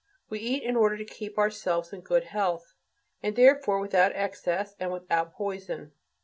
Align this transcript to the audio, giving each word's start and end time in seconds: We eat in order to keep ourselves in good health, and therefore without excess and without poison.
We 0.31 0.39
eat 0.39 0.63
in 0.63 0.75
order 0.75 0.97
to 0.97 1.05
keep 1.05 1.37
ourselves 1.37 1.93
in 1.93 2.01
good 2.01 2.23
health, 2.23 2.73
and 3.21 3.35
therefore 3.35 3.79
without 3.79 4.15
excess 4.15 4.73
and 4.79 4.91
without 4.91 5.31
poison. 5.35 5.91